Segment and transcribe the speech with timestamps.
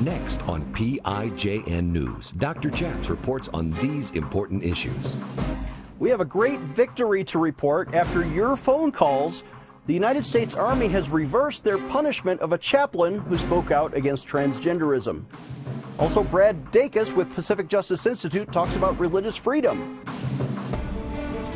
[0.00, 2.70] Next on PIJN News, Dr.
[2.70, 5.16] Chaps reports on these important issues.
[5.98, 9.42] We have a great victory to report after your phone calls.
[9.86, 14.28] The United States Army has reversed their punishment of a chaplain who spoke out against
[14.28, 15.24] transgenderism.
[15.98, 20.00] Also, Brad Dacus with Pacific Justice Institute talks about religious freedom.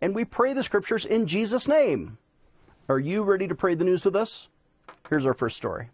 [0.00, 2.18] and we pray the scriptures in Jesus' name.
[2.88, 4.48] Are you ready to pray the news with us?
[5.08, 5.90] Here's our first story.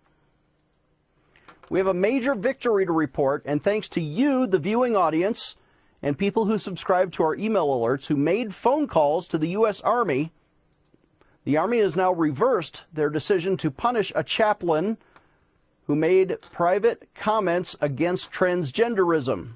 [1.70, 5.56] We have a major victory to report, and thanks to you, the viewing audience,
[6.02, 9.80] and people who subscribe to our email alerts who made phone calls to the U.S.
[9.80, 10.30] Army,
[11.44, 14.98] the Army has now reversed their decision to punish a chaplain
[15.86, 19.52] who made private comments against transgenderism.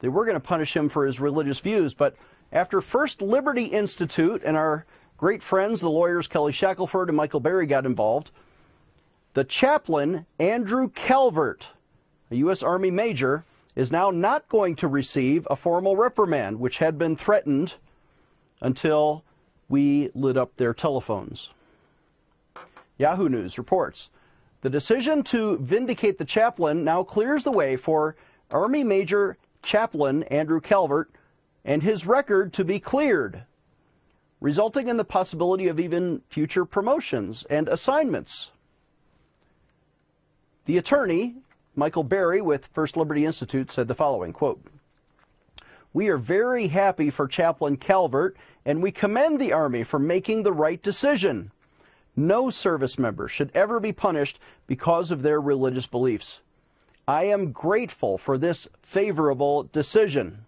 [0.00, 2.16] They were going to punish him for his religious views, but
[2.52, 4.84] after First Liberty Institute and our
[5.16, 8.30] great friends, the lawyers Kelly Shackelford and Michael Berry, got involved,
[9.34, 11.68] the chaplain, Andrew Calvert,
[12.30, 12.62] a U.S.
[12.62, 13.44] Army major,
[13.76, 17.74] is now not going to receive a formal reprimand, which had been threatened
[18.60, 19.22] until
[19.68, 21.50] we lit up their telephones.
[22.96, 24.08] Yahoo News reports
[24.60, 28.16] the decision to vindicate the chaplain now clears the way for
[28.50, 31.10] Army Major Chaplain Andrew Calvert
[31.68, 33.42] and his record to be cleared,
[34.40, 38.50] resulting in the possibility of even future promotions and assignments.
[40.64, 41.36] The attorney,
[41.76, 44.64] Michael Berry with First Liberty Institute, said the following quote,
[45.92, 50.54] We are very happy for Chaplain Calvert, and we commend the Army for making the
[50.54, 51.50] right decision.
[52.16, 56.40] No service member should ever be punished because of their religious beliefs.
[57.06, 60.46] I am grateful for this favorable decision.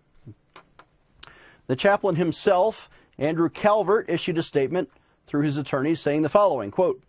[1.70, 4.90] The chaplain himself, Andrew Calvert, issued a statement
[5.28, 7.00] through his attorneys saying the following quote,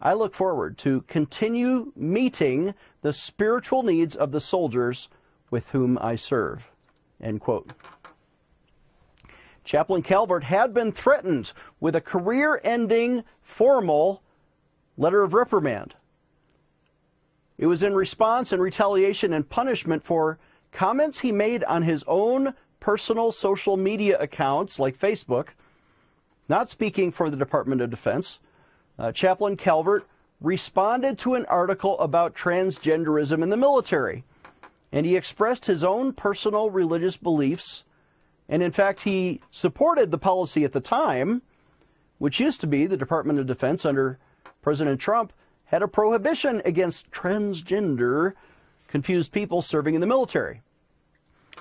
[0.00, 5.08] I look forward to continue meeting the spiritual needs of the soldiers
[5.50, 6.70] with whom I serve.
[7.20, 7.72] End quote.
[9.64, 14.22] Chaplain Calvert had been threatened with a career ending formal
[14.96, 15.96] letter of reprimand.
[17.58, 20.38] It was in response and retaliation and punishment for
[20.70, 25.48] comments he made on his own personal social media accounts like Facebook,
[26.48, 28.38] not speaking for the Department of Defense.
[28.98, 30.06] Uh, Chaplain Calvert
[30.40, 34.24] responded to an article about transgenderism in the military,
[34.92, 37.84] and he expressed his own personal religious beliefs
[38.48, 41.42] and in fact, he supported the policy at the time,
[42.18, 44.18] which used to be the Department of Defense under
[44.62, 45.32] President Trump
[45.66, 48.32] had a prohibition against transgender
[48.86, 50.62] confused people serving in the military.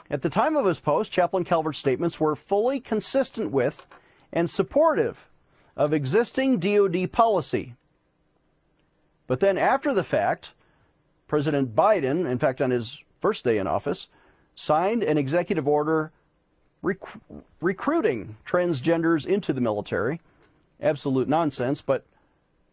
[0.10, 3.86] At the time of his post, Chaplain Calvert's statements were fully consistent with
[4.32, 5.28] and supportive
[5.76, 7.76] of existing DoD policy.
[9.28, 10.52] But then after the fact,
[11.28, 14.08] President Biden, in fact on his first day in office,
[14.56, 16.12] signed an executive order
[16.82, 17.00] rec-
[17.62, 20.22] recruiting transgenders into the military.
[20.82, 22.06] Absolute nonsense, but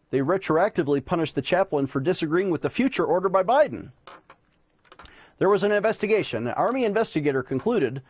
[0.09, 3.91] they retroactively punished the chaplain for disagreeing with the future order by Biden.
[5.37, 6.47] There was an investigation.
[6.47, 8.01] An Army investigator concluded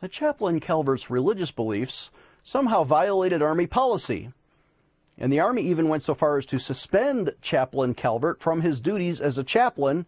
[0.00, 2.10] that Chaplain Calvert's religious beliefs
[2.44, 4.32] somehow violated Army policy.
[5.18, 9.20] And the Army even went so far as to suspend Chaplain Calvert from his duties
[9.20, 10.06] as a chaplain,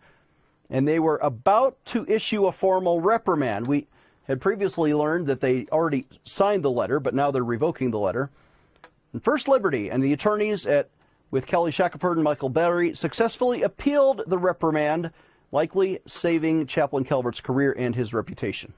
[0.71, 3.67] and they were about to issue a formal reprimand.
[3.67, 3.89] We
[4.25, 8.31] had previously learned that they already signed the letter, but now they're revoking the letter.
[9.13, 10.89] And First Liberty and the attorneys at
[11.33, 15.11] with Kelly Shackelford and Michael Berry successfully appealed the reprimand,
[15.53, 18.73] likely saving Chaplain Calvert's career and his reputation.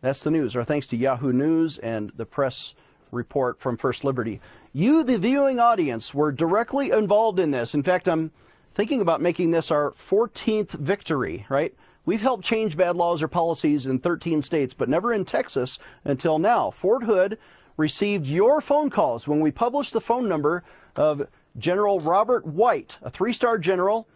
[0.00, 0.56] That's the news.
[0.56, 2.74] Our thanks to Yahoo News and the press
[3.12, 4.40] report from First Liberty.
[4.72, 7.74] You, the viewing audience, were directly involved in this.
[7.74, 8.32] In fact, I'm
[8.74, 11.74] thinking about making this our 14th victory, right?
[12.04, 16.38] We've helped change bad laws or policies in 13 states, but never in Texas until
[16.38, 16.70] now.
[16.70, 17.38] Fort Hood
[17.76, 20.64] received your phone calls when we published the phone number
[20.96, 21.28] of
[21.58, 24.08] General Robert White, a three star general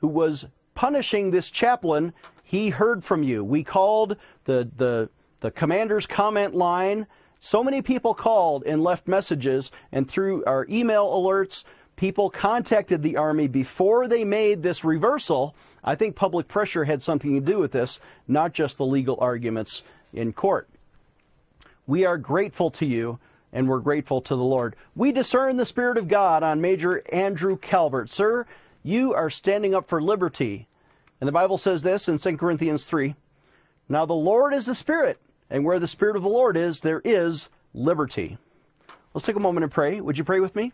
[0.00, 2.12] who was punishing this chaplain.
[2.42, 3.44] He heard from you.
[3.44, 5.08] We called the, the,
[5.40, 7.06] the commander's comment line.
[7.40, 11.64] So many people called and left messages, and through our email alerts,
[11.96, 15.54] people contacted the Army before they made this reversal.
[15.82, 19.82] I think public pressure had something to do with this, not just the legal arguments
[20.12, 20.68] in court.
[21.86, 23.18] We are grateful to you
[23.52, 24.74] and we're grateful to the Lord.
[24.96, 28.10] We discern the Spirit of God on Major Andrew Calvert.
[28.10, 28.46] Sir,
[28.84, 30.68] you are standing up for liberty.
[31.20, 33.16] And the Bible says this in 2 Corinthians 3
[33.88, 35.18] Now the Lord is the Spirit,
[35.50, 38.38] and where the Spirit of the Lord is, there is liberty.
[39.12, 40.00] Let's take a moment and pray.
[40.00, 40.72] Would you pray with me?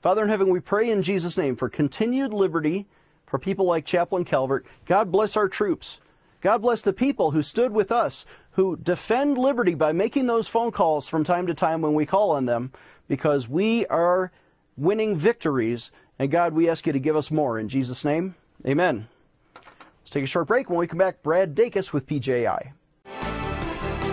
[0.00, 2.86] Father in heaven, we pray in Jesus' name for continued liberty
[3.26, 4.66] for people like Chaplain Calvert.
[4.86, 5.98] God bless our troops.
[6.40, 10.70] God bless the people who stood with us, who defend liberty by making those phone
[10.70, 12.70] calls from time to time when we call on them,
[13.08, 14.30] because we are
[14.76, 15.90] winning victories.
[16.18, 17.58] And God, we ask you to give us more.
[17.58, 18.34] In Jesus' name,
[18.66, 19.08] amen.
[19.54, 20.68] Let's take a short break.
[20.68, 22.72] When we come back, Brad Dacus with PJI.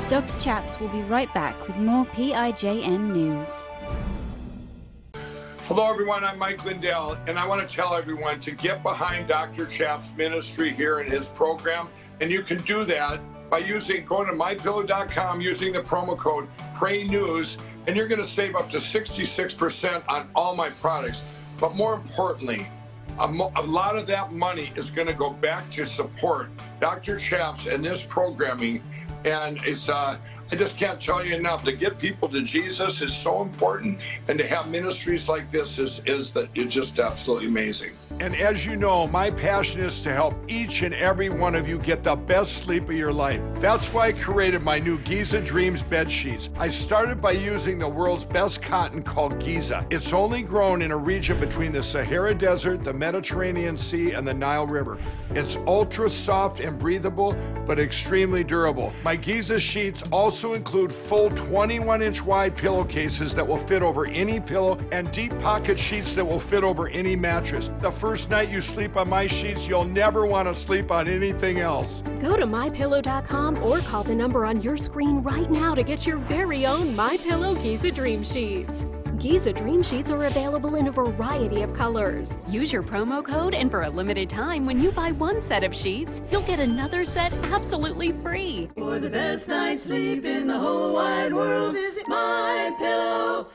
[0.09, 0.39] Dr.
[0.39, 3.63] Chaps will be right back with more PIJN news.
[5.65, 6.25] Hello, everyone.
[6.25, 9.65] I'm Mike Lindell, and I want to tell everyone to get behind Dr.
[9.65, 11.87] Chaps' ministry here in his program.
[12.19, 17.03] And you can do that by using going to mypillow.com using the promo code Pray
[17.03, 21.25] News, and you're going to save up to 66% on all my products.
[21.59, 22.65] But more importantly,
[23.19, 26.49] a, mo- a lot of that money is going to go back to support
[26.79, 27.17] Dr.
[27.17, 28.81] Chaps and this programming.
[29.25, 30.17] And it's uh,
[30.51, 31.63] I just can't tell you enough.
[31.63, 36.01] To get people to Jesus is so important, and to have ministries like this is
[36.05, 37.91] is that it's just absolutely amazing.
[38.19, 41.79] And as you know, my passion is to help each and every one of you
[41.79, 43.41] get the best sleep of your life.
[43.55, 46.49] That's why I created my new Giza Dreams bed sheets.
[46.57, 49.87] I started by using the world's best cotton called Giza.
[49.89, 54.33] It's only grown in a region between the Sahara Desert, the Mediterranean Sea, and the
[54.33, 54.99] Nile River.
[55.33, 58.93] It's ultra soft and breathable, but extremely durable.
[59.03, 64.39] My Giza sheets also include full 21 inch wide pillowcases that will fit over any
[64.39, 67.69] pillow and deep pocket sheets that will fit over any mattress.
[67.79, 71.59] The first night you sleep on my sheets, you'll never want to sleep on anything
[71.59, 72.01] else.
[72.19, 76.17] Go to mypillow.com or call the number on your screen right now to get your
[76.17, 78.85] very own My Pillow Giza Dream Sheets.
[79.21, 82.39] Giza Dream Sheets are available in a variety of colors.
[82.47, 85.75] Use your promo code, and for a limited time, when you buy one set of
[85.75, 88.67] sheets, you'll get another set absolutely free.
[88.75, 93.47] For the best night's sleep in the whole wide world, visit mypillow.com.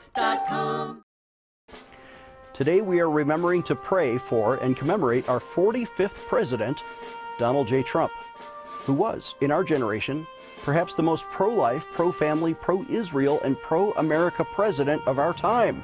[2.53, 6.81] Today we are remembering to pray for and commemorate our 45th president,
[7.37, 7.83] Donald J.
[7.83, 8.13] Trump,
[8.85, 10.25] who was, in our generation,
[10.67, 15.33] perhaps the most pro life, pro family, pro Israel, and pro America president of our
[15.33, 15.81] time.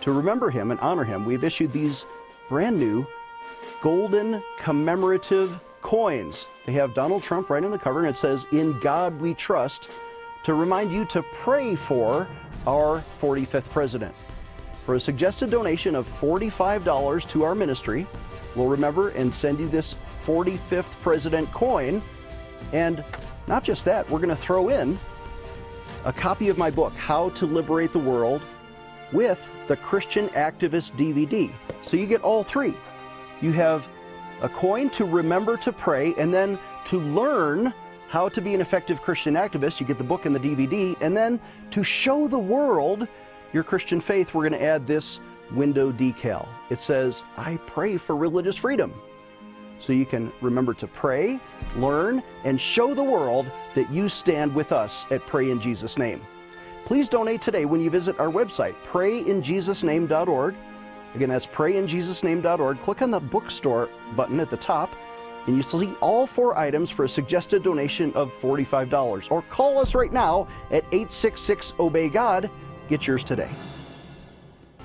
[0.00, 2.06] To remember him and honor him, we've issued these
[2.48, 3.06] brand new
[3.82, 6.46] golden commemorative coins.
[6.64, 9.90] They have Donald Trump right on the cover, and it says, In God We Trust,
[10.44, 12.26] to remind you to pray for
[12.66, 14.14] our 45th president.
[14.86, 18.06] For a suggested donation of $45 to our ministry,
[18.54, 22.00] we'll remember and send you this 45th president coin.
[22.72, 23.04] And
[23.46, 24.98] not just that, we're going to throw in
[26.04, 28.42] a copy of my book, How to Liberate the World,
[29.12, 31.52] with the Christian Activist DVD.
[31.82, 32.74] So you get all three.
[33.40, 33.88] You have
[34.42, 37.72] a coin to remember to pray, and then to learn
[38.08, 41.16] how to be an effective Christian activist, you get the book and the DVD, and
[41.16, 41.40] then
[41.72, 43.08] to show the world
[43.52, 45.18] your Christian faith, we're going to add this
[45.52, 46.46] window decal.
[46.70, 48.94] It says, I pray for religious freedom.
[49.78, 51.38] So you can remember to pray,
[51.76, 56.20] learn, and show the world that you stand with us at Pray in Jesus' Name.
[56.84, 60.54] Please donate today when you visit our website, prayinjesusname.org.
[61.14, 62.82] Again, that's prayinjesusname.org.
[62.82, 64.94] Click on the bookstore button at the top,
[65.46, 69.30] and you see all four items for a suggested donation of $45.
[69.30, 72.50] Or call us right now at 866 Obey God.
[72.88, 73.50] Get yours today.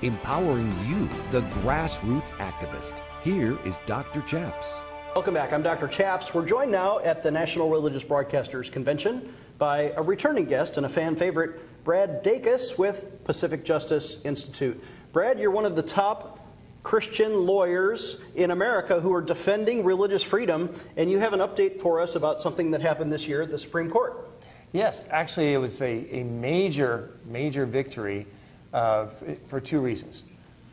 [0.02, 3.00] Empowering you, the grassroots activist.
[3.22, 4.20] Here is Dr.
[4.22, 4.80] Chaps.
[5.14, 5.52] Welcome back.
[5.52, 5.86] I'm Dr.
[5.86, 6.34] Chaps.
[6.34, 10.88] We're joined now at the National Religious Broadcasters Convention by a returning guest and a
[10.88, 14.82] fan favorite, Brad Dacus with Pacific Justice Institute.
[15.12, 16.48] Brad, you're one of the top
[16.82, 22.00] Christian lawyers in America who are defending religious freedom, and you have an update for
[22.00, 24.28] us about something that happened this year at the Supreme Court.
[24.72, 28.26] Yes, actually, it was a, a major, major victory
[28.72, 29.06] uh,
[29.46, 30.22] for two reasons.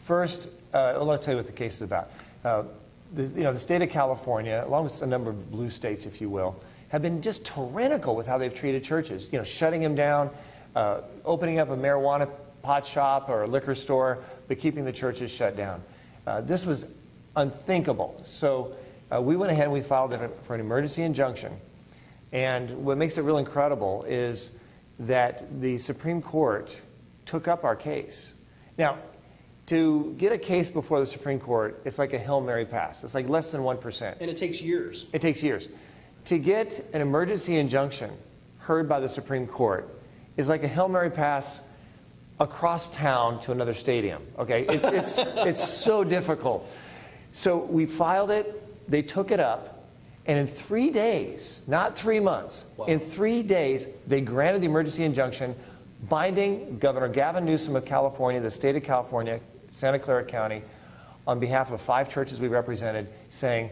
[0.04, 2.12] First, uh, I'll tell you what the case is about.
[2.44, 2.64] Uh,
[3.14, 6.22] the, you know, the state of California, along with a number of blue states, if
[6.22, 9.30] you will, have been just tyrannical with how they've treated churches.
[9.32, 10.30] You know, shutting them down,
[10.76, 12.30] uh, opening up a marijuana
[12.62, 15.82] pot shop or a liquor store, but keeping the churches shut down.
[16.26, 16.86] Uh, this was
[17.36, 18.22] unthinkable.
[18.26, 18.74] So
[19.12, 21.54] uh, we went ahead and we filed for an emergency injunction.
[22.32, 24.52] And what makes it real incredible is
[25.00, 26.76] that the Supreme Court
[27.30, 28.34] took up our case.
[28.78, 28.98] Now,
[29.68, 33.04] To get a case before the Supreme Court, it's like a Hail Mary pass.
[33.04, 34.16] It's like less than 1%.
[34.20, 35.06] And it takes years.
[35.14, 35.70] It takes years.
[36.26, 38.10] To get an emergency injunction
[38.58, 39.88] heard by the Supreme Court
[40.38, 41.62] is like a Hail Mary pass
[42.40, 44.24] across town to another stadium.
[44.40, 44.66] Okay?
[44.66, 45.18] It, it's,
[45.50, 46.68] it's so difficult.
[47.32, 48.46] So we filed it,
[48.90, 49.86] they took it up,
[50.26, 52.88] and in three days, not three months, Wow.
[52.88, 55.54] in three days, they granted the emergency injunction
[56.04, 59.40] binding Governor Gavin Newsom of California, the state of California,
[59.70, 60.62] Santa Clara County,
[61.28, 63.70] on behalf of five churches we represented, saying,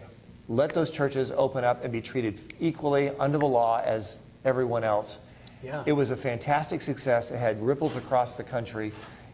[0.50, 5.20] let those churches open up and be treated equally under the law as everyone else.
[5.64, 5.84] Yeah.
[5.86, 7.32] It was a fantastic success.
[7.32, 8.92] It had ripples across the country.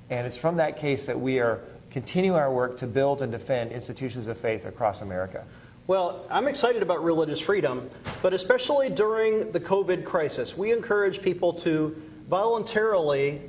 [0.10, 1.60] And it's from that case that we are
[1.92, 5.44] continuing our work to build and defend institutions of faith across America.
[5.86, 7.90] Well, I'm excited about religious freedom,
[8.22, 12.02] but especially during the COVID crisis, we encourage people to
[12.34, 13.40] voluntarily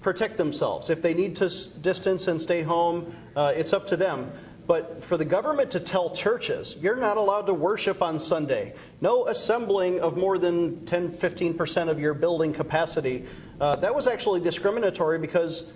[0.00, 0.90] protect themselves.
[0.90, 1.48] If they need to
[1.80, 4.32] distance and stay home, uh, it's up to them.
[4.66, 9.28] But for the government to tell churches, you're not allowed to worship on Sunday, no
[9.28, 13.26] assembling of more than 10, 15% of your building capacity,
[13.60, 15.70] uh, that was actually discriminatory because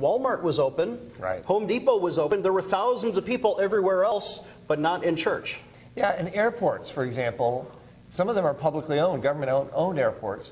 [0.00, 1.44] Walmart was open, Right.
[1.44, 2.40] Home Depot was open.
[2.40, 5.58] There were thousands of people everywhere else, but not in church.
[5.96, 7.70] Yeah, and airports, for example,
[8.08, 10.50] some of them are publicly owned, government owned airports.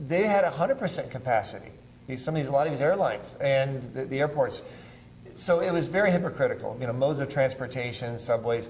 [0.00, 1.70] They had 100% capacity.
[2.16, 4.62] Some of these, a lot of these airlines and the, the airports.
[5.34, 6.76] So it was very hypocritical.
[6.80, 8.68] You know, modes of transportation, subways,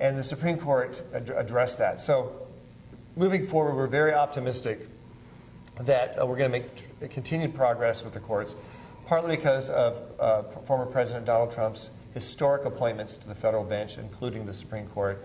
[0.00, 2.00] and the Supreme Court ad- addressed that.
[2.00, 2.46] So
[3.16, 4.88] moving forward, we're very optimistic
[5.80, 8.54] that uh, we're going to make continued progress with the courts,
[9.06, 14.46] partly because of uh, former President Donald Trump's historic appointments to the federal bench, including
[14.46, 15.24] the Supreme Court.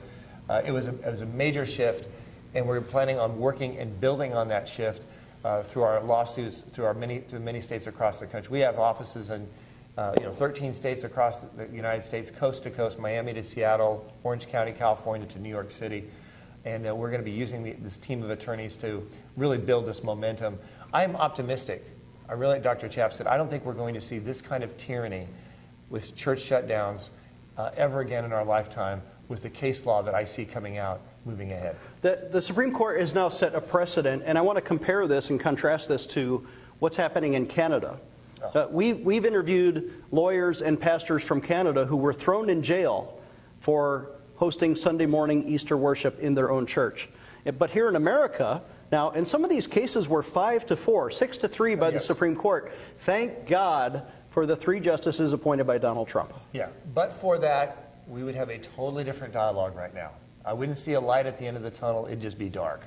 [0.50, 2.08] Uh, it, was a, it was a major shift,
[2.54, 5.04] and we're planning on working and building on that shift
[5.44, 8.52] uh, through our lawsuits, through our many, through many states across the country.
[8.52, 9.48] We have offices in
[9.98, 14.12] uh, you know, 13 states across the United States, coast to coast, Miami to Seattle,
[14.24, 16.06] Orange County, California to New York City.
[16.66, 19.08] And uh, we're going to be using the, this team of attorneys to
[19.38, 20.58] really build this momentum.
[20.94, 21.86] I am optimistic.
[22.28, 22.88] I really, Dr.
[22.88, 25.28] Chapp said, I don't think we're going to see this kind of tyranny
[25.90, 27.10] with church shutdowns
[27.58, 31.02] uh, ever again in our lifetime with the case law that I see coming out
[31.26, 31.76] moving ahead.
[32.02, 35.30] The, the Supreme Court has now set a precedent, and I want to compare this
[35.30, 36.46] and contrast this to
[36.80, 38.00] what's happening in Canada.
[38.44, 43.22] Uh, we, we've interviewed lawyers and pastors from Canada who were thrown in jail
[43.62, 47.08] for hosting Sunday morning Easter worship in their own church.
[47.46, 48.62] Uh, But here in America,
[48.92, 51.96] now, and some of these cases were five to four, six to three by the
[51.96, 52.06] Yes.
[52.06, 52.72] Supreme Court.
[53.00, 56.34] Thank God for the three justices appointed by Donald Trump.
[56.52, 60.12] Yeah, but for that, we would have a totally different dialogue right now.
[60.46, 62.82] I wouldn't see a light at the end of the tunnel, it'd just be dark.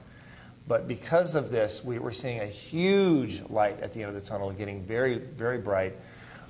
[0.69, 4.29] But because of this, we, we're seeing a huge light at the end of the
[4.29, 5.95] tunnel, getting very, very bright.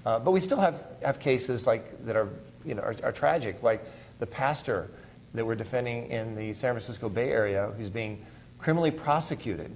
[0.07, 2.29] Uh, but we still have, have cases like that are,
[2.65, 3.85] you know, are, are tragic, like
[4.19, 4.89] the pastor
[5.35, 8.25] that we're defending in the San Francisco Bay Area who's being
[8.59, 9.71] criminally prosecuted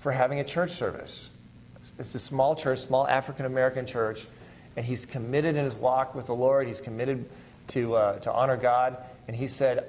[0.00, 1.28] for having a church service.
[1.98, 4.26] It's a small church, small African American church,
[4.76, 6.66] and he's committed in his walk with the Lord.
[6.66, 7.28] He's committed
[7.68, 8.96] to, uh, to honor God.
[9.28, 9.84] And he said,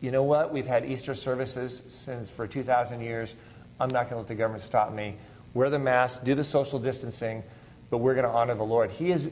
[0.00, 0.52] You know what?
[0.52, 3.34] We've had Easter services since for 2,000 years.
[3.80, 5.16] I'm not going to let the government stop me.
[5.54, 7.42] Wear the mask, do the social distancing,
[7.90, 8.90] but we're going to honor the Lord.
[8.90, 9.28] He is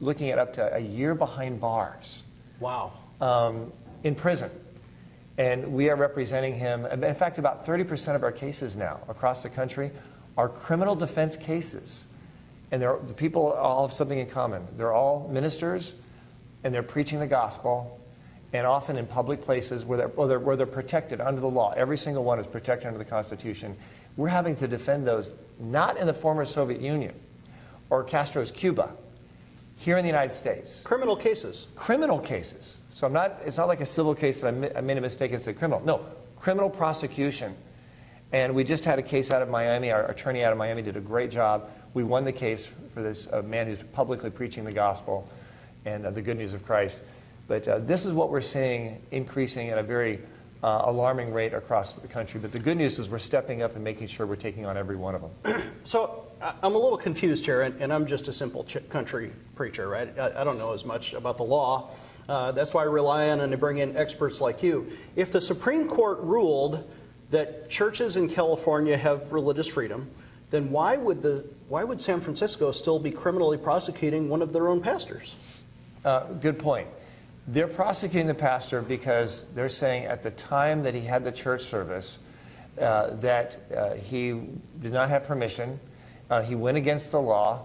[0.00, 2.22] looking at up to a year behind bars
[2.60, 2.92] Wow.
[3.20, 3.72] um,
[4.02, 4.50] in prison.
[5.36, 6.84] And we are representing him.
[6.86, 9.92] In fact, about 30% of our cases now across the country
[10.36, 12.06] are criminal defense cases.
[12.72, 14.66] And the people all have something in common.
[14.76, 15.94] They're all ministers,
[16.64, 17.97] and they're preaching the gospel,
[18.52, 21.74] and often in public places where they're, where they're, where they're protected under the law.
[21.76, 23.76] Every single one is protected under the Constitution.
[24.16, 27.14] We're having to defend those not in the former Soviet Union
[27.90, 28.92] or Castro's Cuba,
[29.76, 31.68] here in the United States Criminal cases.
[31.76, 32.78] criminal cases.
[32.92, 35.00] So I'm not, it's not like a civil case that I ma- I made a
[35.00, 35.80] mistake and said criminal.
[35.84, 36.04] No,
[36.36, 37.54] criminal prosecution.
[38.32, 39.90] And we just had a case out of Miami.
[39.92, 41.70] Our attorney out of Miami did a great job.
[41.94, 45.28] We won the case for this uh, man who's publicly preaching the gospel
[45.86, 47.00] and uh, the good news of Christ.
[47.48, 50.20] But uh, this is what we're seeing increasing at a very
[50.62, 52.38] uh, alarming rate across the country.
[52.40, 54.96] But the good news is we're stepping up and making sure we're taking on every
[54.96, 55.62] one of them.
[55.84, 59.88] So I'm a little confused here, and, and I'm just a simple ch- country preacher,
[59.88, 60.16] right?
[60.18, 61.90] I, I don't know as much about the law.
[62.28, 64.92] Uh, that's why I rely on and I bring in experts like you.
[65.16, 66.84] If the Supreme Court ruled
[67.30, 70.10] that churches in California have religious freedom,
[70.50, 74.68] then why would the why would San Francisco still be criminally prosecuting one of their
[74.68, 75.36] own pastors?
[76.04, 76.88] Uh, good point.
[77.50, 81.62] They're prosecuting the pastor because they're saying at the time that he had the church
[81.64, 82.18] service
[82.78, 84.32] uh, that uh, he
[84.80, 85.80] did not have permission,
[86.28, 87.64] uh, he went against the law,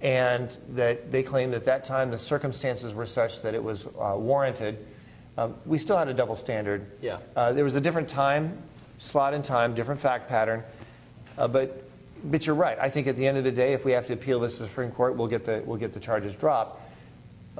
[0.00, 4.16] and that they claimed at that time the circumstances were such that it was uh,
[4.16, 4.84] warranted.
[5.38, 6.90] Um, we still had a double standard.
[7.00, 7.18] Yeah.
[7.36, 8.60] Uh, there was a different time,
[8.98, 10.64] slot in time, different fact pattern,
[11.38, 11.84] uh, but
[12.24, 12.78] but you're right.
[12.80, 14.62] I think at the end of the day, if we have to appeal this to
[14.62, 16.80] the Supreme Court, we'll get the we'll get the charges dropped.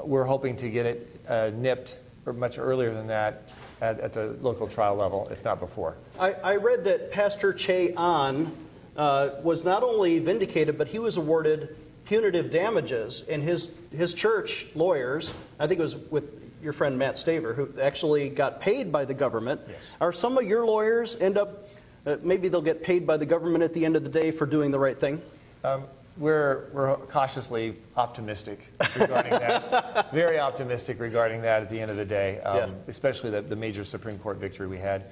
[0.02, 1.96] We're hoping to get it uh, nipped
[2.26, 3.48] or much earlier than that
[3.80, 5.96] at, at, the local trial level, if not before.
[6.18, 8.50] I, I read that Pastor Che Ahn
[8.96, 14.66] uh, was not only vindicated, but he was awarded punitive damages, and his his church
[14.74, 19.04] lawyers, I think it was with your friend Matt Staver, who actually got paid by
[19.04, 19.60] the government.
[19.68, 19.92] Yes.
[20.00, 21.68] Are some of your lawyers end up?
[22.06, 24.46] Uh, maybe they'll get paid by the government at the end of the day for
[24.46, 25.22] doing the right thing.
[25.62, 25.84] Um,
[26.16, 30.10] we're, we're cautiously optimistic regarding that.
[30.12, 32.68] Very optimistic regarding that at the end of the day, um, Yeah.
[32.88, 35.06] especially the, the major Supreme Court victory we had.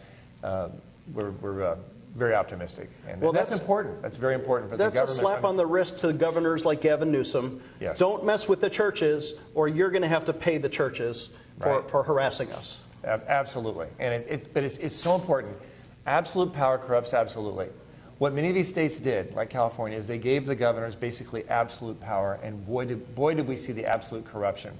[0.44, 0.72] Um,
[1.12, 1.76] we're we're uh,
[2.14, 2.90] very optimistic.
[3.08, 4.02] And Well, that's, that's- important.
[4.02, 5.06] That's very important for the government.
[5.08, 7.60] That's a slap on the wrist to governors like Gavin Newsom.
[7.80, 7.98] Yes.
[7.98, 11.30] Don't mess with the churches, or you're going to have to pay the churches
[11.60, 11.90] for, Right.
[11.90, 12.80] for harassing us.
[13.04, 13.88] Absolutely.
[13.98, 15.56] And it, it, but it's, it's so important.
[16.06, 17.68] Absolute power corrupts absolutely.
[18.22, 22.00] What many of these states did, like California, is they gave the governors basically absolute
[22.00, 24.78] power, and boy did, boy did we see the absolute corruption.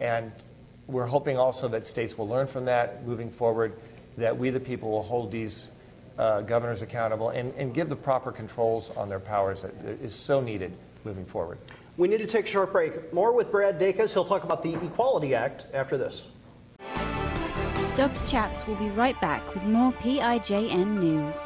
[0.00, 0.32] And
[0.88, 3.78] we're hoping also that states will learn from that moving forward,
[4.18, 5.68] that we, the people, will hold these
[6.18, 10.40] uh, governors accountable and, and give the proper controls on their powers that is so
[10.40, 10.72] needed
[11.04, 11.58] moving forward.
[11.96, 13.12] We need to take a short break.
[13.12, 14.12] More with Brad Dacus.
[14.14, 16.24] He'll talk about the Equality Act after this.
[17.94, 18.26] Dr.
[18.26, 21.38] Chaps will be right back with more PIJN news.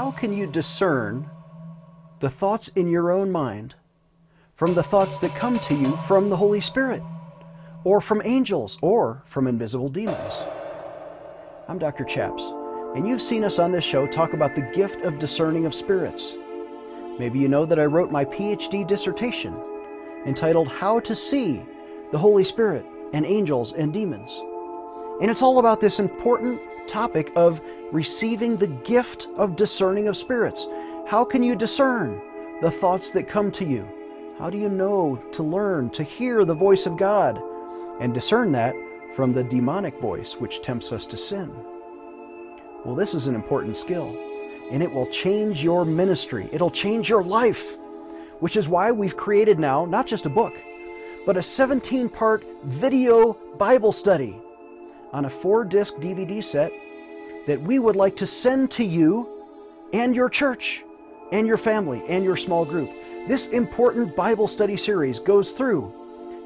[0.00, 1.28] How can you discern
[2.20, 3.74] the thoughts in your own mind
[4.54, 7.02] from the thoughts that come to you from the Holy Spirit,
[7.84, 10.40] or from angels, or from invisible demons?
[11.68, 12.04] I'm Dr.
[12.04, 12.42] Chaps,
[12.96, 16.34] and you've seen us on this show talk about the gift of discerning of spirits.
[17.18, 19.54] Maybe you know that I wrote my PhD dissertation
[20.24, 21.62] entitled How to See
[22.10, 24.40] the Holy Spirit and Angels and Demons.
[25.20, 27.60] And it's all about this important topic of
[27.92, 30.66] receiving the gift of discerning of spirits.
[31.06, 32.20] How can you discern
[32.62, 33.86] the thoughts that come to you?
[34.38, 37.38] How do you know to learn to hear the voice of God
[38.00, 38.74] and discern that
[39.14, 41.52] from the demonic voice which tempts us to sin?
[42.86, 44.16] Well, this is an important skill,
[44.72, 46.48] and it will change your ministry.
[46.50, 47.76] It'll change your life,
[48.38, 50.54] which is why we've created now not just a book,
[51.26, 54.40] but a 17 part video Bible study
[55.12, 56.72] on a four disc DVD set
[57.46, 59.28] that we would like to send to you
[59.92, 60.84] and your church
[61.32, 62.90] and your family and your small group.
[63.26, 65.92] This important Bible study series goes through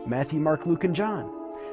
[0.07, 1.31] Matthew, Mark, Luke, and John.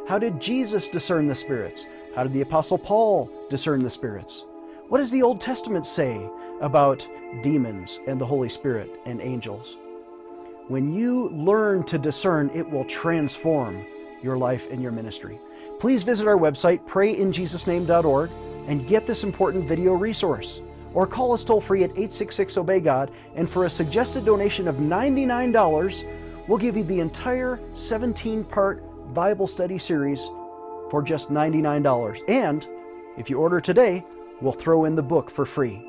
[0.07, 1.85] How did Jesus discern the spirits?
[2.15, 4.43] How did the Apostle Paul discern the spirits?
[4.89, 7.07] What does the Old Testament say about
[7.41, 9.77] demons and the Holy Spirit and angels?
[10.67, 13.85] When you learn to discern, it will transform
[14.21, 15.39] your life and your ministry.
[15.81, 18.29] Please visit our website, prayinjesusname.org,
[18.67, 20.61] and get this important video resource.
[20.93, 24.75] Or call us toll free at 866 Obey God, and for a suggested donation of
[24.75, 28.83] $99, we'll give you the entire 17 part
[29.15, 30.23] Bible study series
[30.91, 32.29] for just $99.
[32.29, 32.67] And
[33.17, 34.05] if you order today,
[34.39, 35.81] we'll throw in the book for free.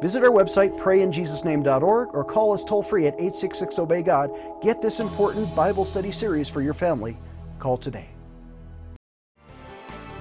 [0.00, 4.30] Visit our website, prayinjesusname.org, or call us toll free at 866 Obey God.
[4.62, 7.18] Get this important Bible study series for your family.
[7.58, 8.11] Call today.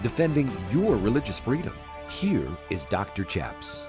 [0.04, 1.74] Defending your religious freedom.
[2.10, 3.24] Here is Dr.
[3.24, 3.86] Chaps.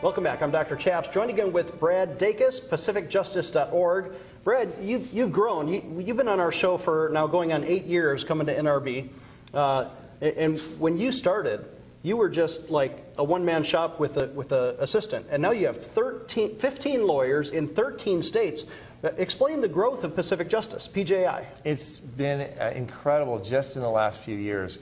[0.00, 0.40] Welcome back.
[0.40, 0.76] I'm Dr.
[0.76, 4.12] Chaps, joined again with Brad Dacus, PacificJustice.org.
[4.44, 5.66] Brad, you've, you've grown.
[5.66, 9.08] You, you've been on our show for now going on eight years, coming to NRB.
[9.52, 9.88] Uh,
[10.20, 11.66] and when you started,
[12.02, 15.66] you were just like a one-man shop with a with an assistant, and now you
[15.66, 18.66] have 13, 15 lawyers in 13 states.
[19.02, 21.44] Uh, Explain the growth of Pacific Justice, PJI.
[21.64, 24.78] It's been uh, incredible just in the last few years.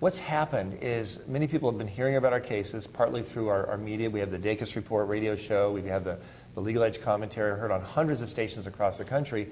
[0.00, 3.76] What's happened is many people have been hearing about our cases, partly through our, our
[3.76, 4.08] media.
[4.08, 6.18] We have the Dacus Report radio show, we have the,
[6.54, 9.48] the Legal Edge commentary, heard on hundreds of stations across the country.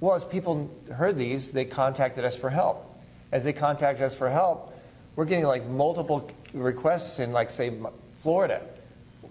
[0.00, 3.00] Well, as people heard these, they contacted us for help.
[3.32, 4.78] As they contacted us for help,
[5.16, 7.72] we're getting like multiple requests in, like, say,
[8.22, 8.60] Florida.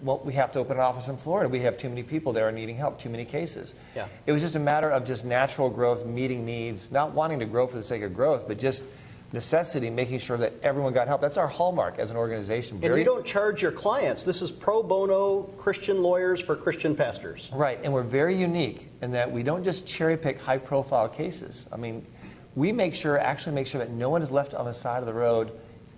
[0.02, 1.48] Well, we have to open an office in Florida.
[1.48, 3.72] We have too many people there needing help, too many cases.
[3.94, 4.08] Yeah.
[4.26, 7.68] It was just a matter of just natural growth, meeting needs, not wanting to grow
[7.68, 8.82] for the sake of growth, but just
[9.32, 11.20] necessity, making sure that everyone got help.
[11.20, 12.78] That's our hallmark as an organization.
[12.82, 14.24] And you don't charge your clients.
[14.24, 17.50] This is pro bono Christian lawyers for Christian pastors.
[17.52, 21.66] Right, and we're very unique in that we don't just cherry pick high profile cases.
[21.72, 22.06] I mean,
[22.54, 25.06] we make sure, actually make sure that no one is left on the side of
[25.06, 25.52] the road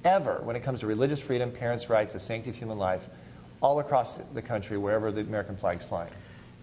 [0.05, 3.09] ever when it comes to religious freedom, parents' rights, the sanctity of human life,
[3.61, 6.11] all across the country, wherever the American flag's flying.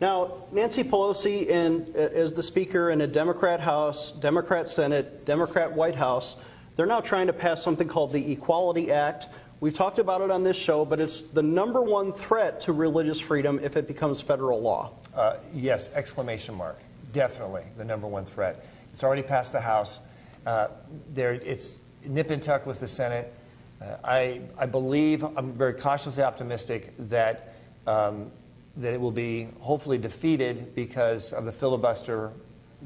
[0.02, 5.72] Now, Nancy Pelosi, in, uh, as the Speaker in a Democrat House, Democrat Senate, Democrat
[5.72, 6.36] White House,
[6.76, 9.28] they're now trying to pass something called the Equality Act.
[9.62, 13.20] We've talked about it on this show, but it's the number one threat to religious
[13.20, 14.92] freedom if it becomes federal law.
[15.14, 16.80] Uh, yes, exclamation mark.
[17.14, 18.66] Definitely the number one threat.
[18.92, 20.00] It's already passed the House.
[20.46, 20.68] Uh,
[21.14, 23.34] there, it's nip and tuck with the Senate.
[23.82, 27.56] Uh, I, I believe, I'm very cautiously optimistic that,
[27.88, 28.32] um,
[28.78, 32.32] that it will be hopefully defeated because of the filibuster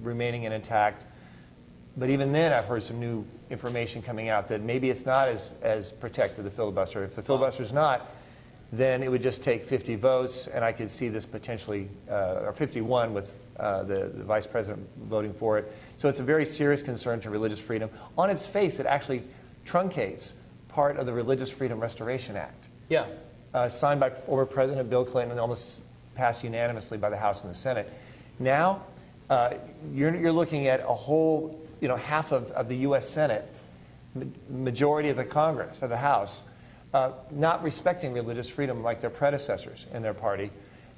[0.02, 1.04] remaining intact.
[1.97, 5.53] But even then, I've heard some new information coming out that maybe it's not as,
[5.62, 7.03] as protected, the filibuster.
[7.03, 8.12] If the filibuster's not,
[8.71, 12.53] then it would just take 50 votes, and I could see this potentially, uh, or
[12.53, 15.73] 51 with uh, the, the vice president voting for it.
[15.97, 17.89] So it's a very serious concern to religious freedom.
[18.17, 19.23] On its face, it actually
[19.65, 20.33] truncates
[20.67, 23.05] part of the Religious Freedom Restoration Act, Yeah.
[23.53, 25.81] uh, signed by former President Bill Clinton and almost
[26.13, 27.91] passed unanimously by the House and the Senate.
[28.38, 28.83] Now,
[29.29, 29.55] uh,
[29.93, 33.09] you're, you're looking at a whole, you know, half of, of the U.S.
[33.09, 33.47] Senate,
[34.49, 36.41] majority of the Congress, of the House,
[36.93, 40.51] uh, not respecting religious freedom like their predecessors in their party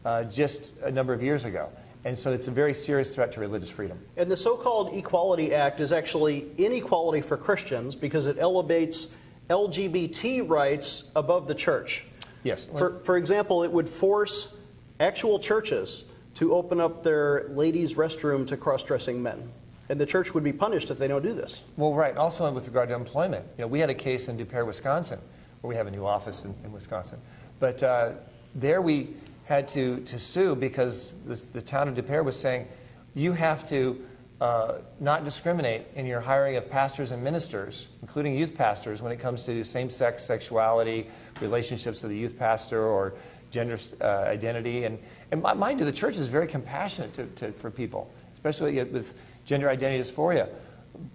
[0.06, 1.70] uh, just a number of years ago.
[2.04, 4.00] And so it's a very serious threat to religious freedom.
[4.18, 9.08] And the so called Equality Act is actually inequality for Christians because it elevates
[9.50, 12.06] LGBT rights above the church.
[12.44, 12.68] Yes.
[12.76, 14.54] For, for example, it would force
[15.00, 19.52] actual churches to open up their ladies' restroom to cross dressing men.
[19.92, 21.64] And the church would be punished if they don't do this.
[21.76, 22.16] Well, right.
[22.16, 25.20] Also, with regard to employment, you know, we had a case in De Pere, Wisconsin,
[25.60, 27.20] where we have a new office in, in Wisconsin.
[27.60, 28.12] But uh,
[28.56, 29.10] there we
[29.44, 32.70] had to, to sue because the, the town of De Pere was saying,
[33.16, 34.02] you have to
[34.40, 39.20] uh, not discriminate in your hiring of pastors and ministers, including youth pastors, when it
[39.20, 41.10] comes to same-sex sexuality,
[41.42, 43.14] relationships with a youth pastor, or
[43.52, 44.86] gender uh, identity.
[44.86, 44.98] And,
[45.32, 49.16] and mi- mind you, the church is very compassionate to, to, for people, especially with
[49.46, 50.50] gender identity dysphoria.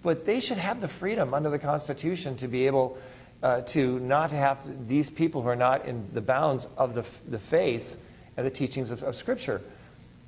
[0.01, 2.97] But they should have the freedom under the Constitution to be able
[3.43, 7.39] uh, to not have these people who are not in the bounds of the, the
[7.39, 7.97] faith
[8.35, 9.61] and the teachings of, of Scripture.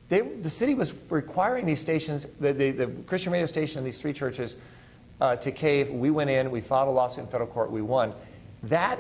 [0.10, 4.00] They, the city was requiring these stations, the, the, the Christian radio station and these
[4.00, 4.56] three churches,
[5.22, 5.90] uh, to cave.
[5.90, 8.14] We went in, we filed a lawsuit in federal court, we won.
[8.64, 9.00] That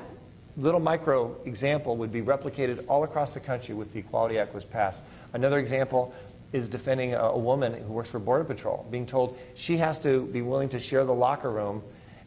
[0.58, 4.66] little micro example would be replicated all across the country if the Equality Act was
[4.66, 5.02] passed.
[5.34, 6.14] Another example
[6.54, 10.26] is defending a, a woman who works for Border Patrol, being told she has to
[10.28, 11.84] be willing to share the locker room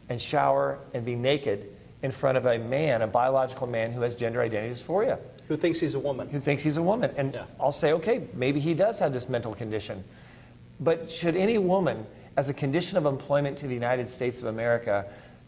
[0.09, 1.69] and shower and be naked
[2.03, 5.79] in front of a man, a biological man who has gender identity dysphoria Who thinks
[5.79, 6.29] he's a woman?
[6.29, 7.11] who thinks he's a woman.
[7.15, 7.45] And Yeah.
[7.59, 10.03] I'll say, okay, maybe he does have this mental condition.
[10.79, 12.05] But should any woman,
[12.35, 15.05] as a condition of employment to the United States of America,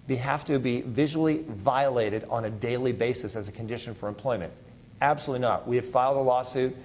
[0.08, 4.54] be, have to be visually violated on a daily basis as a condition for employment?
[5.02, 5.68] Absolutely not.
[5.68, 6.76] We have filed a lawsuit.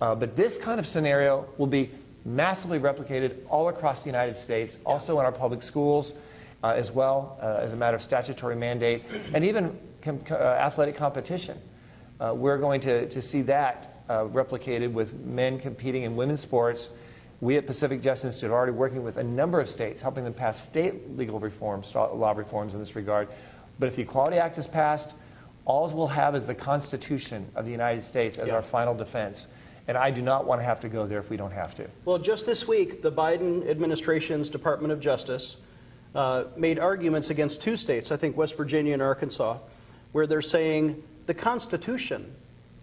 [0.00, 1.90] Uh, but this kind of scenario will be
[2.24, 6.14] massively replicated all across the United States, also in our public schools
[6.62, 10.96] uh, as well, uh, as a matter of statutory mandate, and even com- uh, athletic
[10.96, 11.58] competition.
[12.20, 16.90] Uh, we're going to, to see that uh, replicated with men competing in women's sports.
[17.40, 20.32] We at Pacific Justice Institute are already working with a number of states, helping them
[20.32, 23.28] pass state legal reforms, law reforms in this regard.
[23.78, 25.14] But if the Equality Act is passed,
[25.66, 28.54] all we'll have is the Constitution of the United States as Yeah.
[28.54, 29.48] our final defense.
[29.88, 31.88] And I do not want to have to go there if we don't have to.
[32.04, 35.56] Well, just this week, the Biden administration's Department of Justice
[36.14, 39.58] uh, made arguments against two states, I think West Virginia and Arkansas,
[40.12, 42.34] where they're saying the Constitution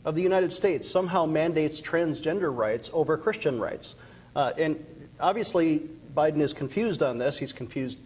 [0.06, 3.96] of the United States somehow mandates transgender rights over Christian rights.
[4.36, 4.86] Uh, and
[5.20, 7.38] obviously, Biden is confused on this.
[7.38, 8.00] He's confused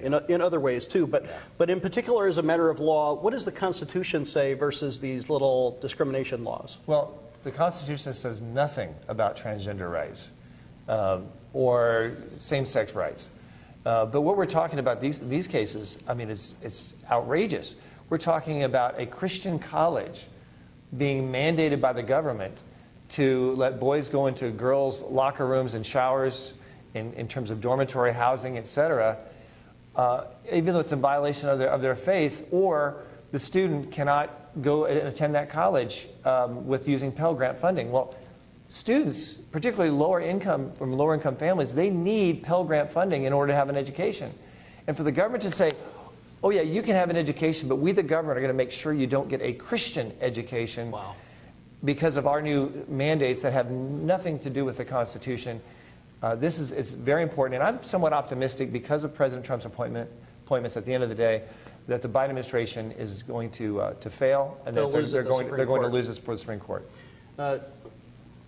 [0.00, 1.06] in, in other ways too.
[1.06, 1.26] But,
[1.58, 5.28] but in particular, as a matter of law, what does the Constitution say versus these
[5.28, 6.78] little discrimination laws?
[6.86, 10.28] Well, the Constitution says nothing about transgender rights
[10.88, 13.28] um, or same sex rights.
[13.84, 17.74] Uh, but what we're talking about these these cases, I mean, it's it's outrageous.
[18.08, 20.26] We're talking about a Christian college
[20.96, 22.56] being mandated by the government
[23.08, 26.54] to let boys go into girls' locker rooms and showers
[26.94, 29.18] in, in terms of dormitory housing, et cetera,
[29.96, 34.41] uh, even though it's in violation of their, of their faith, or the student cannot
[34.60, 37.90] go and attend that college um, with using Pell Grant funding.
[37.90, 38.14] Well,
[38.68, 43.52] students, particularly lower income from lower income families, they need Pell Grant funding in order
[43.52, 44.32] to have an education.
[44.86, 45.70] And for the government to say,
[46.42, 48.72] oh yeah, you can have an education, but we the government are going to make
[48.72, 51.14] sure you don't get a Christian education Wow.
[51.84, 55.60] because of our new mandates that have nothing to do with the Constitution.
[56.22, 60.10] Uh, this is it's very important, and I'm somewhat optimistic because of President Trump's appointment,
[60.44, 61.42] appointments at the end of the day
[61.88, 65.22] that the Biden administration is going to uh, to fail and They'll that they're, they're
[65.22, 66.88] the going Supreme they're going to lose this for the Supreme Court.
[67.38, 67.58] Uh,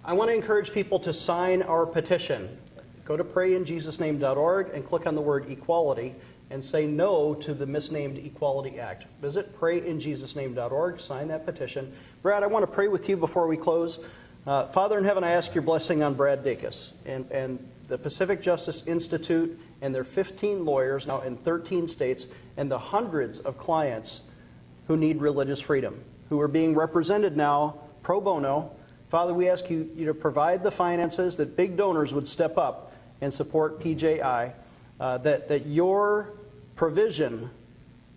[0.04, 2.58] I want to encourage people to sign our petition.
[3.04, 6.14] Go to prayinjesusname.org and click on the word equality
[6.50, 9.06] and say no to the misnamed Equality Act.
[9.20, 11.92] Visit prayinjesusname.org, sign that petition.
[12.22, 13.98] Brad, I want to pray with you before we close.
[14.46, 18.42] Uh, Father in heaven, I ask your blessing on Brad Dacus and, and the Pacific
[18.42, 24.22] Justice Institute and their 15 lawyers now in 13 states and the hundreds of clients
[24.86, 28.70] who need religious freedom, who are being represented now pro bono.
[29.08, 32.92] Father, we ask you, you to provide the finances that big donors would step up
[33.20, 34.52] and support PJI,
[35.00, 36.32] uh, that, that your
[36.76, 37.50] provision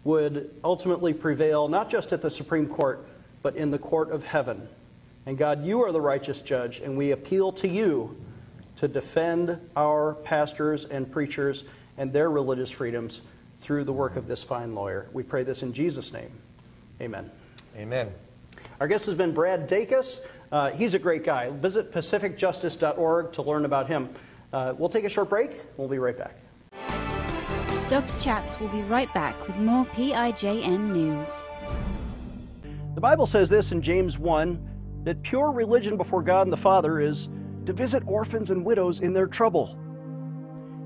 [0.04, 3.08] would ultimately prevail, not just at the Supreme Court,
[3.42, 4.68] but in the court of heaven.
[5.26, 8.16] And God, you are the righteous judge, and we appeal to you
[8.78, 11.64] to defend our pastors and preachers
[11.98, 13.22] and their religious freedoms
[13.60, 15.08] through the work of this fine lawyer.
[15.14, 16.32] We pray this in Jesus' name.
[17.02, 17.30] Amen.
[17.76, 18.12] Amen.
[18.80, 20.20] Our guest has been Brad Dacus.
[20.52, 21.50] Uh, he's a great guy.
[21.50, 24.10] Visit pacificjustice.org to learn about him.
[24.54, 25.52] Uh, we'll take a short break.
[25.78, 26.36] We'll be right back.
[27.90, 28.20] Dr.
[28.20, 31.32] Chaps will be right back with more PIJN news.
[32.96, 37.00] The Bible says this in James 1 that pure religion before God and the Father
[37.00, 37.30] is
[37.66, 39.78] to visit orphans and widows in their trouble.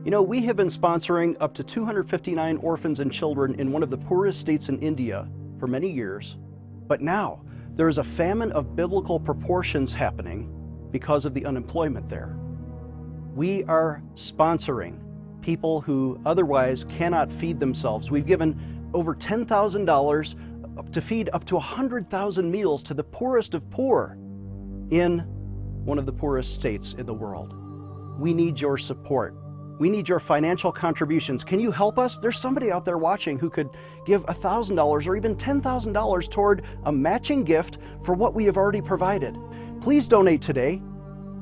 [0.04, 3.92] You know, we have been sponsoring up to 259 orphans and children in one of
[3.92, 5.28] the poorest states in India
[5.60, 6.38] for many years.
[6.88, 7.44] But now,
[7.76, 10.52] there is a famine of biblical proportions happening
[10.90, 12.36] because of the unemployment there.
[13.36, 15.00] We are sponsoring
[15.42, 18.10] people who otherwise cannot feed themselves.
[18.10, 24.18] We've given over $10,000 to feed up to 100,000 meals to the poorest of poor
[24.90, 25.20] in
[25.86, 27.54] one of the poorest states in the world.
[28.20, 29.36] We need your support.
[29.82, 31.44] We need your financial contributions.
[31.44, 32.20] Can you help us?
[32.20, 33.68] There's somebody out there watching who could
[34.06, 39.36] give $1,000 or even $10,000 toward a matching gift for what we have already provided.
[39.82, 40.80] Please donate today.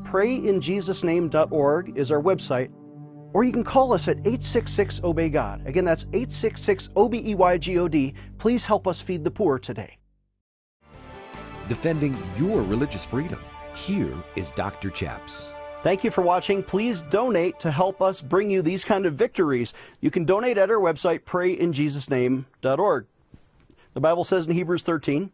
[0.04, 2.72] PrayInJesusName.org is our website,
[3.34, 5.62] or you can call us at 866 Obey God.
[5.68, 8.14] Again, that's 866 O B E Y G O D.
[8.38, 9.98] Please help us feed the poor today.
[11.68, 13.42] Defending your religious freedom.
[13.76, 14.92] Here is Dr.
[14.92, 15.52] Chaps.
[15.82, 16.62] Thank you for watching.
[16.62, 19.74] Please donate to help us bring you these kind of victories.
[20.02, 23.06] You can donate at our website, prayinjesusname.org.
[23.94, 25.32] The Bible says in Hebrews 13,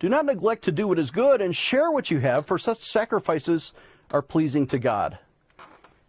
[0.00, 2.80] Do not neglect to do what is good and share what you have, for such
[2.80, 3.72] sacrifices
[4.10, 5.16] are pleasing to God.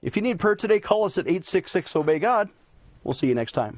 [0.02, 2.50] If you need prayer today, call us at 866 Obey God.
[3.04, 3.78] We'll see you next time.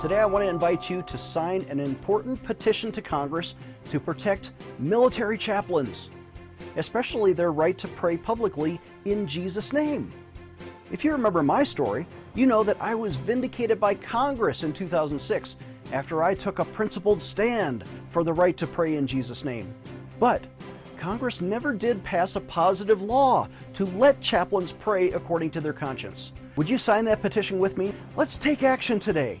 [0.00, 3.54] Today, I want to invite you to sign an important petition to Congress
[3.88, 6.10] to protect military chaplains,
[6.76, 10.12] especially their right to pray publicly in Jesus' name.
[10.92, 15.56] If you remember my story, you know that I was vindicated by Congress in 2006
[15.92, 19.72] after I took a principled stand for the right to pray in Jesus' name.
[20.18, 20.42] But
[20.98, 26.32] Congress never did pass a positive law to let chaplains pray according to their conscience.
[26.56, 27.92] Would you sign that petition with me?
[28.16, 29.40] Let's take action today.